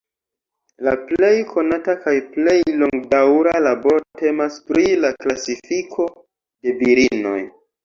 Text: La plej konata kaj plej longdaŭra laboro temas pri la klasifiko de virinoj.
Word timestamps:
La 0.85 0.93
plej 1.09 1.35
konata 1.49 1.95
kaj 2.05 2.13
plej 2.37 2.55
longdaŭra 2.85 3.55
laboro 3.67 4.03
temas 4.23 4.59
pri 4.73 4.89
la 5.05 5.15
klasifiko 5.27 6.11
de 6.19 6.77
virinoj. 6.83 7.39